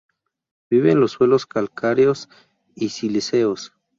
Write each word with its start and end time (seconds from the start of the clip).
Vive 0.71 0.93
en 0.93 1.07
suelos 1.07 1.45
calcáreos 1.45 2.27
y 2.73 2.89
silíceos. 2.89 3.71